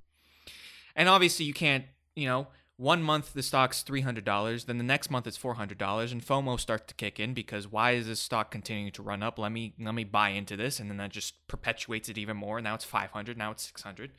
And 0.94 1.08
obviously 1.08 1.44
you 1.44 1.52
can't, 1.52 1.84
you 2.14 2.26
know, 2.26 2.46
one 2.76 3.02
month 3.02 3.32
the 3.32 3.42
stock's 3.42 3.82
$300, 3.82 4.66
then 4.66 4.78
the 4.78 4.84
next 4.84 5.10
month 5.10 5.26
it's 5.26 5.38
$400 5.38 6.12
and 6.12 6.24
FOMO 6.24 6.60
starts 6.60 6.84
to 6.88 6.94
kick 6.94 7.18
in 7.18 7.32
because 7.32 7.66
why 7.70 7.92
is 7.92 8.06
this 8.06 8.20
stock 8.20 8.50
continuing 8.50 8.92
to 8.92 9.02
run 9.02 9.22
up? 9.22 9.38
Let 9.38 9.52
me 9.52 9.74
let 9.80 9.94
me 9.94 10.04
buy 10.04 10.30
into 10.30 10.56
this 10.56 10.78
and 10.78 10.90
then 10.90 10.98
that 10.98 11.10
just 11.10 11.46
perpetuates 11.48 12.08
it 12.08 12.18
even 12.18 12.36
more. 12.36 12.60
Now 12.60 12.74
it's 12.74 12.84
500, 12.84 13.38
now 13.38 13.50
it's 13.50 13.64
600. 13.64 14.12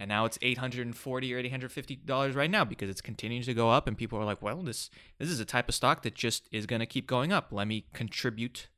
And 0.00 0.08
now 0.08 0.24
it's 0.24 0.38
840 0.40 1.34
or 1.34 1.38
850 1.38 1.96
dollars 1.96 2.36
right 2.36 2.50
now 2.50 2.64
because 2.64 2.88
it's 2.88 3.00
continuing 3.00 3.42
to 3.42 3.52
go 3.52 3.70
up 3.70 3.88
and 3.88 3.98
people 3.98 4.16
are 4.18 4.24
like, 4.24 4.40
"Well, 4.40 4.62
this 4.62 4.90
this 5.18 5.28
is 5.28 5.40
a 5.40 5.44
type 5.44 5.68
of 5.68 5.74
stock 5.74 6.02
that 6.02 6.14
just 6.14 6.48
is 6.52 6.66
going 6.66 6.78
to 6.78 6.86
keep 6.86 7.08
going 7.08 7.32
up. 7.32 7.48
Let 7.50 7.66
me 7.66 7.84
contribute 7.94 8.68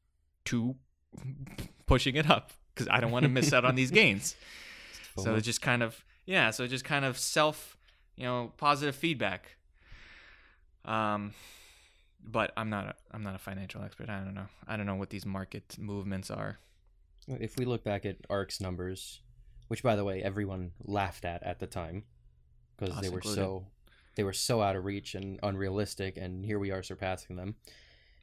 to 0.46 0.76
pushing 1.86 2.16
it 2.16 2.30
up 2.30 2.52
because 2.74 2.88
I 2.90 3.00
don't 3.00 3.10
want 3.10 3.24
to 3.24 3.28
miss 3.28 3.52
out 3.52 3.66
on 3.66 3.74
these 3.74 3.90
gains." 4.00 4.34
So 5.18 5.34
it's 5.34 5.44
just 5.44 5.60
kind 5.60 5.82
of 5.82 6.02
yeah, 6.24 6.50
so 6.50 6.64
it 6.64 6.68
just 6.68 6.84
kind 6.84 7.04
of 7.04 7.18
self, 7.18 7.76
you 8.20 8.26
know, 8.26 8.52
positive 8.56 8.94
feedback. 8.94 9.56
Um 10.84 11.32
but 12.22 12.52
I'm 12.56 12.68
not 12.70 12.86
a 12.86 12.94
I'm 13.12 13.22
not 13.22 13.34
a 13.34 13.38
financial 13.38 13.82
expert. 13.82 14.08
I 14.10 14.20
don't 14.20 14.34
know. 14.34 14.48
I 14.68 14.76
don't 14.76 14.86
know 14.86 14.94
what 14.96 15.10
these 15.10 15.24
market 15.26 15.76
movements 15.78 16.30
are. 16.30 16.58
If 17.28 17.56
we 17.56 17.64
look 17.64 17.82
back 17.84 18.04
at 18.04 18.16
ARK's 18.28 18.60
numbers, 18.60 19.20
which 19.68 19.82
by 19.82 19.96
the 19.96 20.04
way 20.04 20.22
everyone 20.22 20.72
laughed 20.84 21.24
at 21.24 21.42
at 21.42 21.58
the 21.60 21.66
time 21.66 22.04
because 22.76 23.00
they 23.00 23.08
were 23.08 23.18
included. 23.18 23.36
so 23.40 23.66
they 24.16 24.24
were 24.24 24.32
so 24.32 24.60
out 24.60 24.76
of 24.76 24.84
reach 24.84 25.14
and 25.14 25.38
unrealistic, 25.42 26.16
and 26.16 26.44
here 26.44 26.58
we 26.58 26.70
are 26.72 26.82
surpassing 26.82 27.36
them. 27.36 27.54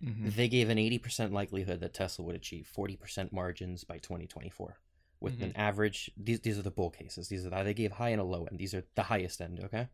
Mhm. 0.04 0.36
They 0.36 0.48
gave 0.48 0.70
an 0.70 0.78
80% 0.78 1.32
likelihood 1.32 1.80
that 1.80 1.94
Tesla 1.94 2.24
would 2.26 2.36
achieve 2.36 2.68
40% 2.72 3.32
margins 3.32 3.84
by 3.84 3.98
2024 3.98 4.78
with 5.20 5.42
an 5.42 5.56
average 5.56 6.12
these 6.18 6.40
these 6.42 6.58
are 6.60 6.62
the 6.64 6.72
bull 6.72 6.90
cases. 6.92 7.28
These 7.30 7.46
are 7.46 7.50
the, 7.50 7.64
they 7.64 7.74
gave 7.74 7.94
high 7.94 8.10
and 8.10 8.22
a 8.22 8.24
low 8.24 8.46
end. 8.46 8.60
These 8.60 8.74
are 8.76 8.84
the 8.96 9.04
highest 9.04 9.42
end, 9.42 9.60
okay? 9.64 9.88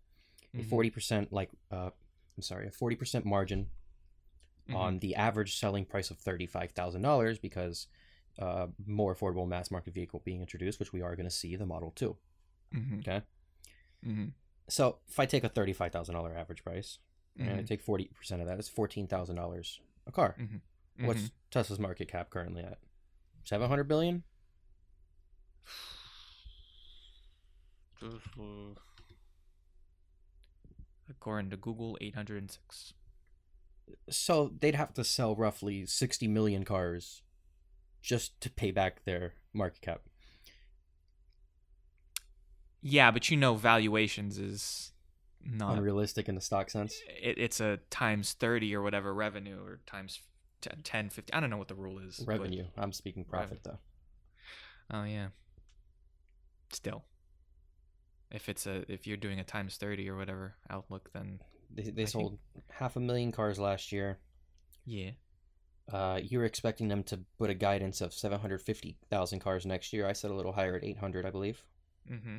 A 0.54 0.58
Mhm. 0.58 0.70
40% 0.70 1.32
like 1.32 1.50
uh 1.72 1.92
I'm 2.36 2.42
sorry, 2.44 2.68
a 2.68 2.72
40% 2.72 3.26
margin 3.26 3.70
Mhm. 4.70 4.76
on 4.76 5.00
the 5.00 5.16
average 5.16 5.58
selling 5.58 5.86
price 5.86 6.10
of 6.10 6.18
$35,000 6.20 7.40
because 7.42 7.88
uh, 8.40 8.68
more 8.86 9.14
affordable 9.14 9.48
mass 9.48 9.70
market 9.70 9.94
vehicle 9.94 10.20
being 10.26 10.42
introduced, 10.42 10.80
which 10.80 10.92
we 10.92 11.02
are 11.02 11.16
going 11.16 11.26
to 11.28 11.30
see 11.36 11.56
the 11.56 11.66
Model 11.68 11.92
2. 11.92 12.18
Mhm. 12.74 13.00
Okay. 13.02 13.22
Mhm. 14.04 14.34
So 14.68 14.98
if 15.08 15.20
I 15.20 15.26
take 15.28 15.44
a 15.44 15.50
$35,000 15.50 16.34
average 16.36 16.64
price 16.64 16.98
and 17.38 17.60
I 17.60 17.64
take 17.64 17.82
40% 17.82 18.42
of 18.42 18.48
that, 18.48 18.58
it's 18.58 18.70
$14,000 18.70 19.80
a 20.08 20.12
car. 20.12 20.36
What's. 21.06 21.32
Tesla's 21.52 21.78
market 21.80 22.08
cap 22.08 22.30
currently 22.32 22.64
at? 22.64 22.80
700 23.44 23.84
billion? 23.88 24.24
According 31.10 31.50
to 31.52 31.58
Google, 31.58 31.98
806. 32.02 32.94
So 34.10 34.52
they'd 34.60 34.76
have 34.76 34.94
to 34.96 35.04
sell 35.04 35.36
roughly 35.36 35.86
60 35.86 36.28
million 36.28 36.64
cars 36.66 37.22
just 38.02 38.40
to 38.42 38.50
pay 38.50 38.72
back 38.72 39.06
their 39.06 39.34
market 39.54 39.82
cap. 39.82 40.02
Yeah, 42.82 43.12
but 43.12 43.30
you 43.30 43.38
know, 43.38 43.56
valuations 43.56 44.38
is 44.38 44.92
not. 45.44 45.78
Unrealistic 45.78 46.28
in 46.28 46.36
the 46.36 46.42
stock 46.42 46.70
sense. 46.70 46.94
It, 47.22 47.38
it's 47.38 47.62
a 47.62 47.80
times 47.90 48.34
30 48.34 48.76
or 48.76 48.82
whatever 48.82 49.14
revenue 49.14 49.58
or 49.64 49.80
times 49.86 50.20
10, 50.62 50.82
10 50.84 51.10
50. 51.10 51.34
I 51.34 51.40
don't 51.40 51.50
know 51.50 51.58
what 51.58 51.70
the 51.70 51.76
rule 51.76 52.00
is. 52.00 52.22
Revenue. 52.26 52.66
I'm 52.78 52.92
speaking 52.92 53.24
profit 53.24 53.60
though. 53.64 53.80
Oh 54.92 55.04
yeah. 55.06 55.28
Still. 56.74 57.04
If 58.32 58.50
it's 58.50 58.66
a 58.66 58.84
if 58.92 59.06
you're 59.08 59.18
doing 59.18 59.40
a 59.40 59.44
times 59.44 59.78
30 59.78 60.10
or 60.10 60.18
whatever 60.18 60.56
outlook 60.70 61.12
then 61.14 61.40
They, 61.74 61.84
they 61.84 61.90
I 61.92 61.94
think- 61.96 62.10
sold 62.10 62.40
half 62.70 62.96
a 62.96 63.00
million 63.00 63.32
cars 63.32 63.60
last 63.60 63.92
year. 63.92 64.20
yeah. 64.86 65.12
Uh, 65.92 66.18
you 66.24 66.40
were 66.40 66.46
expecting 66.46 66.88
them 66.88 67.04
to 67.04 67.20
put 67.38 67.50
a 67.50 67.54
guidance 67.54 68.00
of 68.00 68.14
750,000 68.14 69.40
cars 69.42 69.66
next 69.66 69.92
year. 69.92 70.08
I 70.08 70.14
said 70.14 70.32
a 70.32 70.34
little 70.34 70.54
higher 70.54 70.78
at 70.78 70.84
800, 70.84 71.26
I 71.26 71.30
believe. 71.30 71.66
Mm-hmm. 72.10 72.38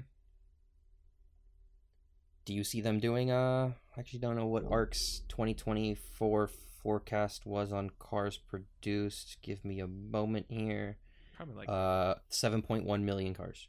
Do 2.46 2.54
you 2.54 2.64
see 2.64 2.80
them 2.80 3.00
doing? 3.00 3.30
Uh, 3.30 3.72
I 3.96 4.00
actually 4.00 4.20
don't 4.20 4.36
know 4.36 4.46
what 4.46 4.64
ARK's 4.70 5.22
2024 5.28 6.48
forecast 6.82 7.44
was 7.46 7.70
on 7.72 7.90
cars 7.98 8.38
produced. 8.38 9.36
Give 9.42 9.62
me 9.64 9.80
a 9.80 9.86
moment 9.86 10.46
here. 10.48 10.96
Probably 11.36 11.54
like 11.54 11.68
Uh, 11.68 12.14
7.1 12.30 13.02
million 13.02 13.34
cars. 13.34 13.68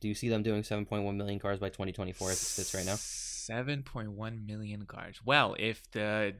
Do 0.00 0.08
you 0.08 0.14
see 0.14 0.28
them 0.28 0.42
doing 0.42 0.62
7.1 0.62 1.16
million 1.16 1.38
cars 1.38 1.58
by 1.58 1.68
2024 1.68 2.30
as 2.30 2.36
it 2.36 2.44
sits 2.44 2.74
right 2.74 2.84
now? 2.84 2.94
7.1 2.94 4.46
million 4.46 4.84
cars. 4.86 5.20
Well, 5.24 5.56
if 5.58 5.88
the 5.92 6.34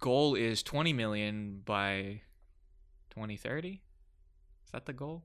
goal 0.00 0.34
is 0.34 0.62
20 0.62 0.92
million 0.92 1.60
by 1.64 2.22
2030? 3.10 3.68
Is 4.64 4.70
that 4.72 4.86
the 4.86 4.92
goal? 4.92 5.24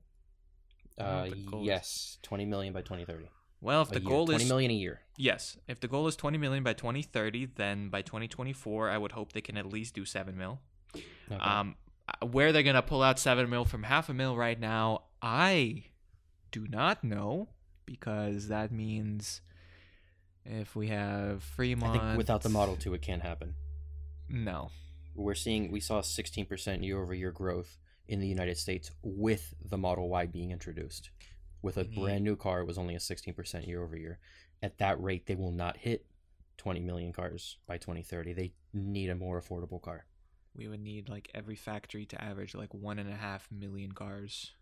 I 0.98 1.02
don't 1.02 1.12
know 1.12 1.18
Uh, 1.20 1.28
the 1.30 1.36
goal 1.50 1.60
is- 1.62 1.66
yes, 1.66 2.18
20 2.22 2.44
million 2.44 2.72
by 2.72 2.82
2030. 2.82 3.28
Well, 3.60 3.82
if 3.82 3.90
A 3.90 3.94
the 3.94 4.00
year. 4.00 4.08
goal 4.08 4.26
20 4.26 4.36
is 4.36 4.48
20 4.48 4.48
million 4.54 4.70
a 4.70 4.74
year. 4.74 5.00
Yes, 5.16 5.56
if 5.66 5.80
the 5.80 5.88
goal 5.88 6.06
is 6.06 6.14
20 6.16 6.38
million 6.38 6.62
by 6.62 6.74
2030, 6.74 7.46
then 7.46 7.88
by 7.88 8.02
2024 8.02 8.90
I 8.90 8.98
would 8.98 9.12
hope 9.12 9.32
they 9.32 9.40
can 9.40 9.56
at 9.56 9.66
least 9.66 9.94
do 9.94 10.04
7 10.04 10.36
mil. 10.36 10.60
Okay. 10.94 11.36
Um, 11.36 11.76
where 12.30 12.52
they're 12.52 12.62
gonna 12.62 12.82
pull 12.82 13.02
out 13.02 13.18
seven 13.18 13.50
mil 13.50 13.64
from 13.64 13.82
half 13.82 14.08
a 14.08 14.14
mil 14.14 14.36
right 14.36 14.58
now, 14.58 15.04
I 15.20 15.84
do 16.50 16.66
not 16.68 17.02
know 17.04 17.48
because 17.88 18.48
that 18.48 18.70
means 18.70 19.40
If 20.44 20.76
we 20.76 20.88
have 20.88 21.36
I 21.38 21.56
Fremont, 21.56 21.92
think 22.02 22.16
without 22.18 22.42
the 22.42 22.48
Model 22.50 22.76
2, 22.76 22.94
it 22.94 23.02
can't 23.02 23.22
happen. 23.22 23.54
no. 24.28 24.70
We're 25.14 25.34
seeing, 25.34 25.72
we 25.72 25.80
saw 25.80 26.00
16% 26.00 26.84
year 26.84 27.02
over 27.02 27.12
year 27.12 27.32
growth 27.32 27.76
in 28.06 28.20
the 28.20 28.28
United 28.28 28.56
States 28.56 28.92
with 29.02 29.52
the 29.64 29.76
Model 29.76 30.08
Y 30.08 30.26
being 30.26 30.52
introduced. 30.52 31.10
With 31.60 31.76
a 31.76 31.82
need- 31.84 31.96
brand 31.98 32.22
new 32.24 32.36
car, 32.36 32.60
it 32.60 32.66
was 32.66 32.78
only 32.78 32.94
a 32.94 33.00
16% 33.00 33.66
year 33.66 33.82
over 33.82 33.96
year. 33.96 34.20
At 34.62 34.78
that 34.78 35.02
rate, 35.02 35.26
they 35.26 35.34
will 35.34 35.50
not 35.50 35.76
hit 35.78 36.06
20 36.58 36.78
million 36.80 37.12
cars 37.12 37.56
by 37.66 37.78
2030. 37.78 38.32
They 38.32 38.52
need 38.72 39.10
a 39.10 39.16
more 39.16 39.40
affordable 39.40 39.82
car. 39.82 40.06
We 40.54 40.68
would 40.68 40.80
need 40.80 41.08
like 41.08 41.30
every 41.34 41.56
factory 41.56 42.06
to 42.06 42.22
average 42.22 42.54
like 42.54 42.72
one 42.72 42.98
and 43.00 43.10
a 43.10 43.16
half 43.16 43.48
million 43.50 43.92
cars. 43.92 44.52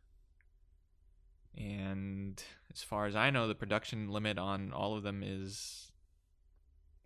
And 1.56 2.42
as 2.72 2.82
far 2.82 3.06
as 3.06 3.16
I 3.16 3.30
know, 3.30 3.48
the 3.48 3.54
production 3.54 4.10
limit 4.10 4.38
on 4.38 4.72
all 4.72 4.96
of 4.96 5.02
them 5.02 5.22
is 5.24 5.90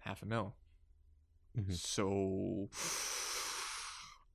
half 0.01 0.23
a 0.23 0.27
mil. 0.27 0.55
Mhm. 1.57 1.73
So, 1.75 2.69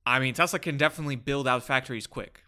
I 0.06 0.18
mean, 0.18 0.34
Tesla 0.34 0.58
can 0.58 0.76
definitely 0.76 1.16
build 1.16 1.46
out 1.48 1.62
factories 1.64 2.06
quick. 2.06 2.42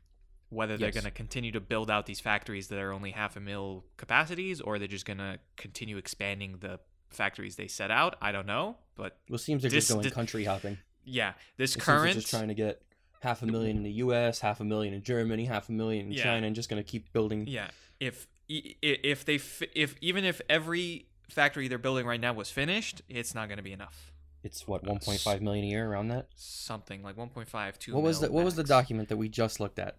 Whether 0.50 0.78
they're 0.78 0.92
going 0.92 1.04
to 1.04 1.10
continue 1.10 1.52
to 1.52 1.60
build 1.60 1.90
out 1.90 2.06
these 2.06 2.20
factories 2.20 2.68
that 2.68 2.78
are 2.78 2.90
only 2.90 3.10
half 3.10 3.36
a 3.36 3.40
mil 3.40 3.84
capacities, 3.98 4.62
or 4.62 4.78
they're 4.78 4.88
just 4.88 5.04
going 5.04 5.18
to 5.18 5.38
continue 5.58 5.98
expanding 5.98 6.58
the 6.60 6.80
factories 7.10 7.56
they 7.56 7.68
set 7.68 7.90
out, 7.90 8.16
I 8.22 8.32
don't 8.32 8.46
know. 8.46 8.78
But 8.94 9.18
Well, 9.28 9.34
it 9.36 9.40
seems 9.40 9.60
they're 9.60 9.70
This- 9.70 9.84
just 9.88 9.92
going 9.92 10.04
this- 10.04 10.12
country 10.14 10.44
hopping. 10.44 10.78
yeah, 11.04 11.34
this 11.58 11.76
It 11.76 11.80
current 11.80 12.04
they're 12.14 12.14
just 12.14 12.30
trying 12.30 12.48
to 12.48 12.54
get 12.54 12.82
half 13.20 13.42
a 13.42 13.46
million 13.46 13.76
in 13.76 13.82
the 13.82 13.92
U.S., 13.92 14.40
half 14.40 14.60
a 14.60 14.64
million 14.64 14.94
in 14.94 15.02
Germany, 15.02 15.44
half 15.44 15.68
a 15.68 15.72
million 15.72 16.06
in 16.06 16.12
Yeah. 16.12 16.22
China, 16.24 16.46
and 16.46 16.54
just 16.56 16.68
going 16.68 16.82
to 16.82 16.88
keep 16.88 17.12
building. 17.12 17.46
Yeah, 17.46 17.70
if 18.00 18.26
if 18.48 19.24
they 19.24 19.40
if 19.74 19.94
even 20.00 20.24
if 20.24 20.40
every 20.48 21.06
factory 21.28 21.68
they're 21.68 21.78
building 21.78 22.06
right 22.06 22.20
now 22.20 22.32
was 22.32 22.50
finished, 22.50 23.02
it's 23.08 23.34
not 23.34 23.48
going 23.48 23.58
to 23.58 23.62
be 23.62 23.72
enough. 23.72 24.12
It's 24.44 24.66
what 24.68 24.84
1.5 24.84 25.40
million 25.40 25.64
a 25.64 25.68
year 25.68 25.90
around 25.90 26.08
that. 26.08 26.28
Something 26.36 27.02
like 27.02 27.16
1.5 27.16 27.78
2 27.78 27.92
What 27.92 28.02
was 28.02 28.20
the 28.20 28.30
What 28.30 28.44
was 28.44 28.54
the 28.54 28.64
document 28.64 29.08
that 29.08 29.16
we 29.16 29.28
just 29.28 29.58
looked 29.60 29.78
at? 29.78 29.96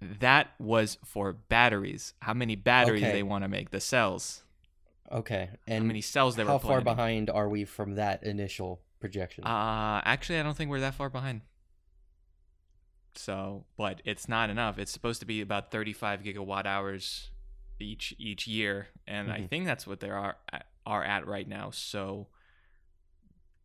That 0.00 0.48
was 0.58 0.96
for 1.04 1.32
batteries. 1.32 2.14
How 2.20 2.32
many 2.34 2.54
batteries 2.56 3.02
Okay. 3.02 3.12
they 3.12 3.22
want 3.22 3.44
to 3.44 3.48
make? 3.48 3.70
The 3.70 3.80
cells. 3.80 4.42
Okay, 5.10 5.48
and 5.66 5.84
How 5.84 5.86
many 5.86 6.00
cells 6.02 6.36
they 6.36 6.42
how 6.44 6.54
were 6.54 6.58
How 6.58 6.68
far 6.68 6.80
behind 6.82 7.30
are 7.30 7.48
we 7.48 7.64
from 7.64 7.94
that 7.94 8.22
initial 8.24 8.80
projection? 9.00 9.44
Uh, 9.44 10.00
actually, 10.04 10.38
I 10.38 10.42
don't 10.42 10.56
think 10.56 10.70
we're 10.70 10.80
that 10.80 10.94
far 10.94 11.08
behind. 11.08 11.40
So, 13.14 13.64
but 13.76 14.00
it's 14.04 14.28
not 14.28 14.48
enough. 14.50 14.78
It's 14.78 14.92
supposed 14.92 15.20
to 15.20 15.26
be 15.26 15.40
about 15.40 15.70
35 15.70 16.22
gigawatt 16.22 16.66
hours 16.66 17.30
each 17.80 18.14
each 18.18 18.46
year, 18.46 18.88
and 19.06 19.30
I 19.32 19.40
Mhm. 19.40 19.48
think 19.48 19.64
that's 19.66 19.86
what 19.86 20.00
they 20.00 20.10
are 20.10 20.36
are 20.86 21.04
at 21.04 21.26
right 21.26 21.46
now. 21.48 21.70
So 21.70 22.28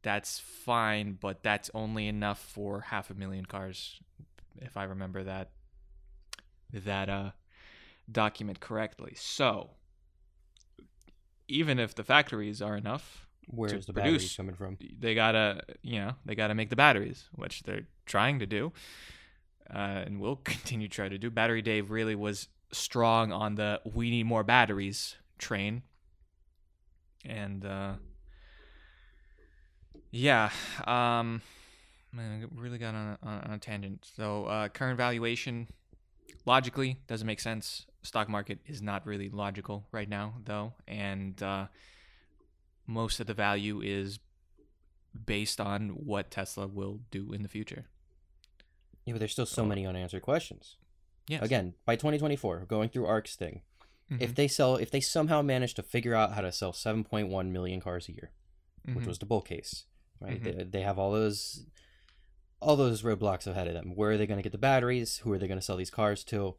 that's 0.01 0.39
fine, 0.39 1.13
but 1.13 1.43
that's 1.43 1.69
only 1.73 2.07
enough 2.07 2.39
for 2.39 2.81
half 2.81 3.09
a 3.09 3.13
million 3.13 3.45
cars, 3.45 3.99
if 4.59 4.75
I 4.75 4.83
remember 4.83 5.23
that 5.23 5.51
that 6.73 7.09
uh 7.09 7.31
document 8.11 8.59
correctly. 8.59 9.13
So 9.15 9.71
even 11.47 11.79
if 11.79 11.93
the 11.95 12.03
factories 12.03 12.61
are 12.61 12.75
enough, 12.75 13.27
Where's 13.47 13.85
the 13.85 13.93
produce- 13.93 14.13
batteries 14.33 14.35
coming 14.37 14.55
from? 14.55 14.77
they 14.99 15.13
gotta 15.15 15.61
you 15.81 15.99
know 15.99 16.15
they 16.25 16.35
gotta 16.35 16.55
make 16.55 16.69
the 16.69 16.75
batteries 16.75 17.29
which 17.33 17.63
they're 17.63 17.87
trying 18.05 18.39
to 18.39 18.45
do 18.45 18.71
uh, 19.73 20.03
and 20.05 20.19
will 20.19 20.35
continue 20.43 20.87
to 20.87 20.93
try 20.93 21.09
to 21.09 21.17
do. 21.17 21.29
Battery 21.29 21.61
Day 21.61 21.81
really 21.81 22.15
was 22.15 22.47
strong 22.71 23.31
on 23.31 23.55
the 23.55 23.79
we 23.93 24.09
need 24.09 24.25
more 24.25 24.43
batteries 24.43 25.15
train. 25.37 25.83
And 27.25 27.65
uh, 27.65 27.93
yeah 30.11 30.49
um 30.85 31.41
man, 32.11 32.43
I 32.43 32.61
really 32.61 32.77
got 32.77 32.93
on 32.93 33.17
a, 33.21 33.27
on 33.27 33.51
a 33.51 33.57
tangent. 33.57 34.07
So 34.15 34.45
uh, 34.45 34.69
current 34.69 34.97
valuation 34.97 35.67
logically 36.45 36.99
doesn't 37.07 37.25
make 37.25 37.39
sense. 37.39 37.85
Stock 38.03 38.29
market 38.29 38.59
is 38.65 38.81
not 38.81 39.05
really 39.05 39.29
logical 39.29 39.87
right 39.91 40.09
now 40.09 40.35
though. 40.45 40.73
And 40.87 41.41
uh, 41.41 41.67
most 42.85 43.19
of 43.19 43.27
the 43.27 43.33
value 43.33 43.81
is 43.81 44.19
based 45.25 45.59
on 45.61 45.89
what 45.89 46.31
Tesla 46.31 46.67
will 46.67 46.99
do 47.11 47.33
in 47.33 47.43
the 47.43 47.49
future. 47.49 47.85
Yeah, 49.05 49.13
but 49.13 49.19
there's 49.19 49.31
still 49.33 49.45
so 49.45 49.65
many 49.65 49.85
unanswered 49.85 50.21
questions. 50.21 50.77
Yes. 51.27 51.41
Again, 51.43 51.73
by 51.85 51.95
2024, 51.95 52.65
going 52.65 52.89
through 52.89 53.05
ARK's 53.05 53.35
thing, 53.35 53.61
if 54.19 54.31
Mhm. 54.31 54.35
they 54.35 54.47
sell, 54.47 54.75
if 54.75 54.91
they 54.91 54.99
somehow 55.01 55.41
manage 55.41 55.73
to 55.75 55.83
figure 55.83 56.13
out 56.13 56.33
how 56.33 56.41
to 56.41 56.51
sell 56.51 56.73
7.1 56.73 57.51
million 57.51 57.79
cars 57.81 58.07
a 58.09 58.13
year, 58.13 58.31
which 58.85 59.05
Mhm. 59.05 59.07
was 59.07 59.19
the 59.19 59.25
bull 59.25 59.41
case, 59.41 59.85
right? 60.19 60.41
Mhm. 60.41 60.57
They, 60.57 60.63
they 60.65 60.81
have 60.81 60.99
all 60.99 61.11
those, 61.11 61.65
all 62.59 62.75
those 62.75 63.01
roadblocks 63.03 63.47
ahead 63.47 63.67
of 63.67 63.73
them. 63.73 63.95
Where 63.95 64.11
are 64.11 64.17
they 64.17 64.27
going 64.27 64.37
to 64.37 64.43
get 64.43 64.51
the 64.51 64.57
batteries? 64.57 65.17
Who 65.19 65.31
are 65.33 65.37
they 65.37 65.47
going 65.47 65.59
to 65.59 65.65
sell 65.65 65.77
these 65.77 65.89
cars 65.89 66.23
to? 66.25 66.55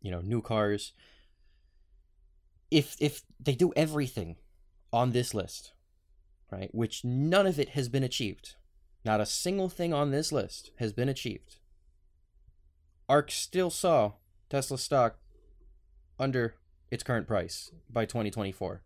You 0.00 0.10
know, 0.10 0.20
new 0.20 0.42
cars. 0.42 0.92
If 2.70 2.96
if 3.00 3.22
they 3.38 3.54
do 3.54 3.72
everything 3.76 4.36
on 4.92 5.12
this 5.12 5.34
list, 5.34 5.72
right, 6.50 6.74
which 6.74 7.04
none 7.04 7.46
of 7.46 7.58
it 7.60 7.70
has 7.70 7.88
been 7.88 8.02
achieved, 8.02 8.56
not 9.04 9.20
a 9.20 9.26
single 9.26 9.68
thing 9.68 9.92
on 9.92 10.10
this 10.10 10.32
list 10.32 10.70
has 10.78 10.92
been 10.92 11.08
achieved. 11.08 11.58
ARK 13.12 13.30
still 13.30 13.68
saw 13.68 14.12
Tesla 14.48 14.78
stock 14.78 15.18
under 16.18 16.54
its 16.90 17.02
current 17.02 17.26
price 17.26 17.70
by 17.90 18.06
2024, 18.06 18.80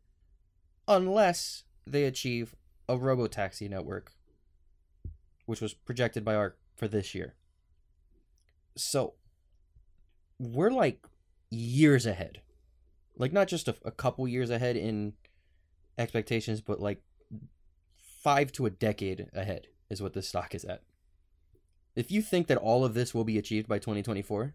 unless 0.89 1.62
they 1.87 2.03
achieve 2.03 2.57
a 2.89 2.97
robotaxi 2.97 3.71
network, 3.71 4.11
which 5.45 5.61
was 5.61 5.75
projected 5.75 6.25
by 6.25 6.35
ARK 6.35 6.59
for 6.75 6.89
this 6.89 7.15
year. 7.15 7.35
So 8.77 9.15
we're 10.41 10.73
like 10.73 11.07
years 11.49 12.05
ahead, 12.05 12.41
like 13.17 13.33
not 13.33 13.47
just 13.47 13.69
a, 13.69 13.77
a 13.85 13.93
couple 13.93 14.27
years 14.27 14.51
ahead 14.51 14.77
in 14.77 15.12
expectations, 15.99 16.61
but 16.61 16.81
like 16.81 17.01
five 18.25 18.51
to 18.55 18.67
a 18.67 18.71
decade 18.71 19.29
ahead 19.33 19.69
is 19.89 20.03
what 20.03 20.15
this 20.15 20.27
stock 20.27 20.53
is 20.53 20.65
at. 20.65 20.83
If 21.97 22.11
you 22.11 22.23
think 22.23 22.47
that 22.49 22.59
all 22.59 22.85
of 22.85 22.95
this 22.95 23.13
will 23.15 23.25
be 23.25 23.39
achieved 23.39 23.67
by 23.69 23.79
2024, 23.79 24.55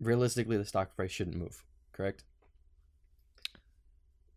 realistically, 0.00 0.56
the 0.56 0.64
stock 0.64 0.94
price 0.96 1.10
shouldn't 1.12 1.36
move. 1.36 1.64
Correct? 1.92 2.24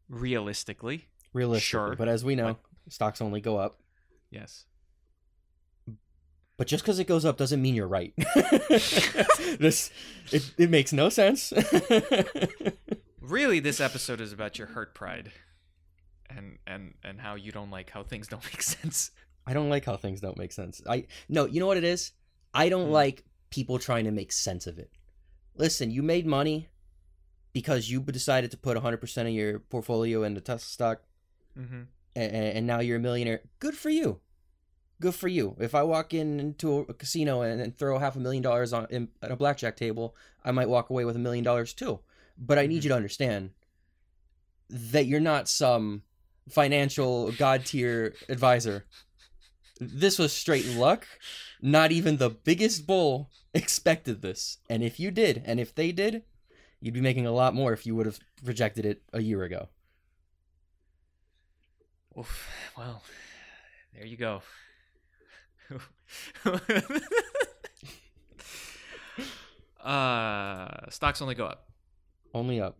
realistically, 0.07 1.07
Realistically, 1.33 1.67
Sure, 1.89 1.95
but 1.95 2.07
as 2.07 2.23
we 2.25 2.35
know, 2.35 2.57
stocks 2.87 3.21
only 3.21 3.41
go 3.41 3.57
up. 3.57 3.79
yes. 4.31 4.65
But 6.57 6.67
just 6.67 6.83
because 6.83 6.99
it 6.99 7.05
goes 7.07 7.23
up 7.23 7.37
doesn't 7.37 7.61
mean 7.61 7.73
you're 7.75 7.87
right. 7.87 8.13
this 9.59 9.91
it, 10.31 10.51
it 10.57 10.69
makes 10.69 10.91
no 10.91 11.09
sense. 11.09 11.53
Really, 13.21 13.59
this 13.59 13.79
episode 13.79 14.21
is 14.21 14.33
about 14.33 14.57
your 14.57 14.67
hurt 14.69 14.95
pride, 14.95 15.31
and 16.31 16.57
and 16.65 16.95
and 17.03 17.21
how 17.21 17.35
you 17.35 17.51
don't 17.51 17.69
like 17.69 17.91
how 17.91 18.01
things 18.01 18.27
don't 18.27 18.43
make 18.45 18.63
sense. 18.63 19.11
I 19.45 19.53
don't 19.53 19.69
like 19.69 19.85
how 19.85 19.97
things 19.97 20.19
don't 20.19 20.37
make 20.37 20.51
sense. 20.51 20.81
I 20.89 21.05
no, 21.27 21.45
you 21.45 21.59
know 21.59 21.67
what 21.67 21.77
it 21.77 21.83
is? 21.83 22.11
I 22.53 22.69
don't 22.69 22.87
Hmm. 22.87 22.93
like 22.93 23.23
people 23.49 23.79
trying 23.79 24.05
to 24.05 24.11
make 24.11 24.31
sense 24.31 24.67
of 24.67 24.77
it. 24.79 24.91
Listen, 25.55 25.91
you 25.91 26.01
made 26.03 26.25
money 26.25 26.69
because 27.53 27.89
you 27.89 27.99
decided 28.01 28.51
to 28.51 28.57
put 28.57 28.77
100% 28.77 29.27
of 29.27 29.33
your 29.33 29.59
portfolio 29.59 30.23
into 30.23 30.41
Tesla 30.41 30.59
stock 30.67 31.01
Mm-hmm. 31.57 31.81
and, 32.15 32.31
and 32.35 32.67
now 32.67 32.79
you're 32.79 32.97
a 32.97 32.99
millionaire. 33.01 33.41
Good 33.59 33.75
for 33.75 33.89
you. 33.89 34.19
Good 35.01 35.15
for 35.15 35.27
you. 35.27 35.55
If 35.59 35.73
I 35.75 35.83
walk 35.83 36.13
in 36.13 36.39
into 36.39 36.79
a 36.87 36.93
casino 36.93 37.41
and, 37.41 37.59
and 37.59 37.77
throw 37.77 37.97
half 37.99 38.15
a 38.15 38.19
million 38.19 38.43
dollars 38.43 38.71
on 38.71 38.87
in, 38.89 39.09
at 39.21 39.31
a 39.31 39.35
blackjack 39.35 39.75
table, 39.75 40.15
I 40.43 40.51
might 40.51 40.69
walk 40.69 40.89
away 40.89 41.05
with 41.05 41.15
a 41.15 41.19
million 41.19 41.43
dollars 41.43 41.73
too. 41.73 41.99
But 42.37 42.59
I 42.59 42.67
need 42.67 42.81
Mhm. 42.81 42.83
you 42.83 42.89
to 42.89 42.95
understand 42.95 43.51
that 44.69 45.05
you're 45.07 45.19
not 45.19 45.49
some 45.49 46.03
financial 46.49 47.31
god 47.33 47.65
tier 47.65 48.13
advisor. 48.29 48.85
This 49.79 50.19
was 50.19 50.33
straight 50.33 50.67
luck. 50.67 51.07
Not 51.61 51.91
even 51.91 52.17
the 52.17 52.29
biggest 52.29 52.85
bull 52.85 53.29
expected 53.53 54.21
this. 54.21 54.57
And 54.69 54.83
if 54.83 54.99
you 54.99 55.11
did, 55.11 55.41
and 55.45 55.59
if 55.59 55.73
they 55.73 55.91
did, 55.91 56.23
you'd 56.81 56.93
be 56.93 57.01
making 57.01 57.25
a 57.25 57.31
lot 57.31 57.55
more 57.55 57.73
if 57.73 57.85
you 57.85 57.95
would 57.95 58.05
have 58.05 58.19
projected 58.43 58.85
it 58.85 59.01
a 59.13 59.21
year 59.21 59.43
ago. 59.43 59.69
Oof, 62.17 62.49
well, 62.77 63.03
there 63.93 64.05
you 64.05 64.17
go. 64.17 64.41
uh, 69.83 70.89
stocks 70.89 71.21
only 71.21 71.35
go 71.35 71.45
up. 71.45 71.69
Only 72.33 72.59
up. 72.59 72.77